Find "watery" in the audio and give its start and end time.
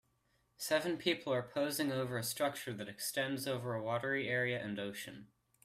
3.83-4.27